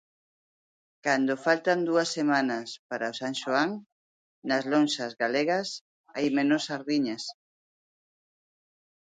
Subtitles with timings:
[1.05, 3.71] Cando faltan dúas semanas para o San Xoán,
[4.47, 5.67] nas lonxas galegas
[6.13, 7.23] hai menos sardiñas.